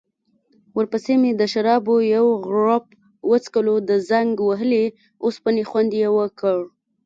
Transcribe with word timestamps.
ورپسې 0.77 1.13
مې 1.21 1.31
د 1.39 1.41
شرابو 1.53 1.95
یو 2.15 2.27
غوړپ 2.45 2.85
وڅکلو، 3.31 3.75
د 3.89 3.91
زنګ 4.09 4.31
وهلې 4.49 4.85
اوسپنې 5.23 5.63
خوند 5.69 5.91
يې 6.01 6.09
وکړ. 6.17 6.59